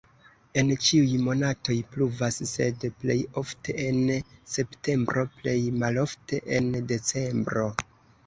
[0.59, 3.99] En ĉiuj monatoj pluvas, sed plej ofte en
[4.55, 7.67] septembro, plej malofte en decembro.